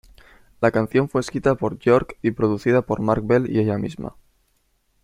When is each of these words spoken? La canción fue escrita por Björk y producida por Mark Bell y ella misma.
La 0.61 0.71
canción 0.71 1.09
fue 1.09 1.21
escrita 1.21 1.53
por 1.53 1.77
Björk 1.77 2.17
y 2.23 2.31
producida 2.31 2.81
por 2.81 3.01
Mark 3.01 3.21
Bell 3.23 3.51
y 3.55 3.59
ella 3.59 3.77
misma. 3.77 4.15